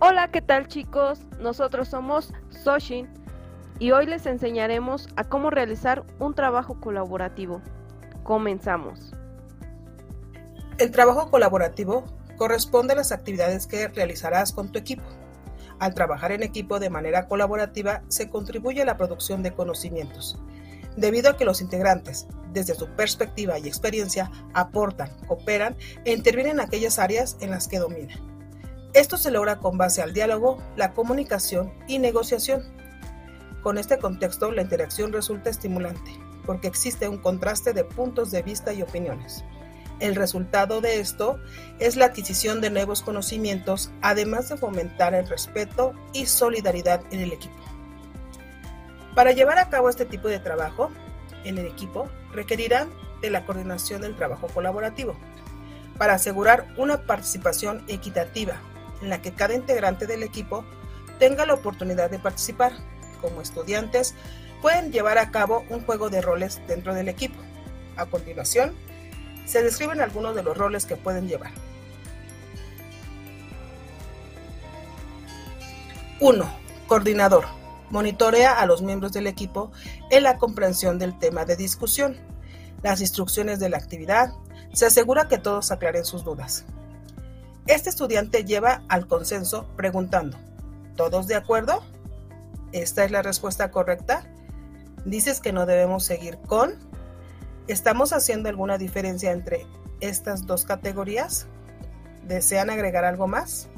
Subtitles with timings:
[0.00, 1.18] Hola, ¿qué tal chicos?
[1.40, 3.08] Nosotros somos Soshin
[3.80, 7.60] y hoy les enseñaremos a cómo realizar un trabajo colaborativo.
[8.22, 9.12] Comenzamos.
[10.78, 12.04] El trabajo colaborativo
[12.36, 15.02] corresponde a las actividades que realizarás con tu equipo.
[15.80, 20.38] Al trabajar en equipo de manera colaborativa se contribuye a la producción de conocimientos,
[20.96, 26.60] debido a que los integrantes, desde su perspectiva y experiencia, aportan, cooperan e intervienen en
[26.60, 28.37] aquellas áreas en las que dominan.
[28.98, 32.64] Esto se logra con base al diálogo, la comunicación y negociación.
[33.62, 36.10] Con este contexto, la interacción resulta estimulante,
[36.44, 39.44] porque existe un contraste de puntos de vista y opiniones.
[40.00, 41.38] El resultado de esto
[41.78, 47.32] es la adquisición de nuevos conocimientos, además de fomentar el respeto y solidaridad en el
[47.32, 47.54] equipo.
[49.14, 50.90] Para llevar a cabo este tipo de trabajo
[51.44, 52.88] en el equipo, requerirán
[53.22, 55.14] de la coordinación del trabajo colaborativo,
[55.98, 58.60] para asegurar una participación equitativa,
[59.02, 60.64] en la que cada integrante del equipo
[61.18, 62.72] tenga la oportunidad de participar.
[63.20, 64.14] Como estudiantes,
[64.62, 67.38] pueden llevar a cabo un juego de roles dentro del equipo.
[67.96, 68.74] A continuación,
[69.44, 71.50] se describen algunos de los roles que pueden llevar.
[76.20, 76.50] 1.
[76.86, 77.46] Coordinador.
[77.90, 79.72] Monitorea a los miembros del equipo
[80.10, 82.18] en la comprensión del tema de discusión,
[82.82, 84.32] las instrucciones de la actividad,
[84.72, 86.66] se asegura que todos aclaren sus dudas.
[87.68, 90.38] Este estudiante lleva al consenso preguntando,
[90.96, 91.82] ¿todos de acuerdo?
[92.72, 94.24] ¿Esta es la respuesta correcta?
[95.04, 96.72] ¿Dices que no debemos seguir con?
[97.66, 99.66] ¿Estamos haciendo alguna diferencia entre
[100.00, 101.46] estas dos categorías?
[102.22, 103.68] ¿Desean agregar algo más?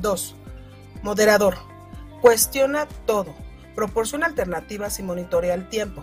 [0.00, 0.34] 2.
[1.04, 1.54] Moderador.
[2.22, 3.32] Cuestiona todo.
[3.76, 6.02] Proporciona alternativas y monitorea el tiempo.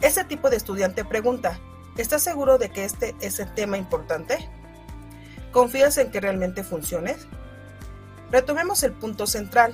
[0.00, 1.60] Ese tipo de estudiante pregunta,
[1.96, 4.50] ¿estás seguro de que este es el tema importante?
[5.56, 7.16] ¿Confías en que realmente funcione?
[8.30, 9.72] Retomemos el punto central.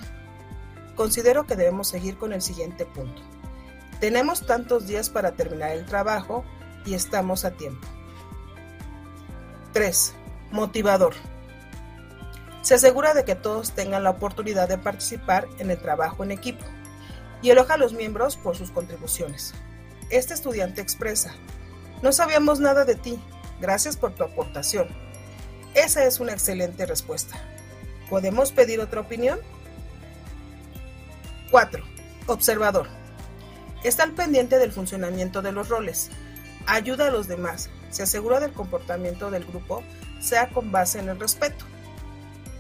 [0.95, 3.21] Considero que debemos seguir con el siguiente punto.
[3.98, 6.45] Tenemos tantos días para terminar el trabajo
[6.87, 7.85] y estamos a tiempo.
[9.73, 10.15] 3.
[10.53, 11.15] Motivador.
[12.61, 16.65] Se asegura de que todos tengan la oportunidad de participar en el trabajo en equipo
[17.42, 19.53] y eloja a los miembros por sus contribuciones.
[20.11, 21.35] Este estudiante expresa,
[22.03, 23.19] no sabíamos nada de ti,
[23.61, 25.11] gracias por tu aportación.
[25.75, 27.37] Esa es una excelente respuesta.
[28.11, 29.39] ¿Podemos pedir otra opinión?
[31.51, 31.83] 4.
[32.27, 32.89] Observador.
[33.85, 36.11] Está al pendiente del funcionamiento de los roles.
[36.67, 37.71] Ayuda a los demás.
[37.91, 39.83] Se asegura del comportamiento del grupo,
[40.21, 41.65] sea con base en el respeto.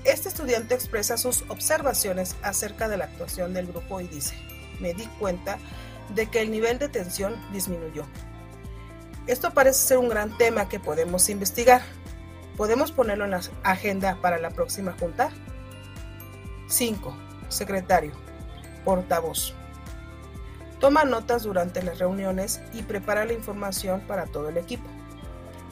[0.04, 4.34] Este estudiante expresa sus observaciones acerca de la actuación del grupo y dice,
[4.80, 5.58] me di cuenta
[6.14, 8.04] de que el nivel de tensión disminuyó.
[9.26, 11.82] Esto parece ser un gran tema que podemos investigar.
[12.56, 15.30] ¿Podemos ponerlo en la agenda para la próxima junta?
[16.68, 17.16] 5.
[17.48, 18.12] Secretario.
[18.84, 19.54] Portavoz.
[20.80, 24.88] Toma notas durante las reuniones y prepara la información para todo el equipo.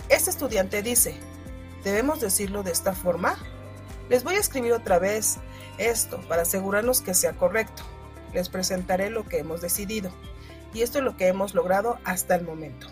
[0.08, 1.16] Este estudiante dice,
[1.84, 3.36] ¿debemos decirlo de esta forma?
[4.08, 5.38] Les voy a escribir otra vez
[5.78, 7.82] esto para asegurarnos que sea correcto.
[8.32, 10.10] Les presentaré lo que hemos decidido
[10.72, 12.86] y esto es lo que hemos logrado hasta el momento.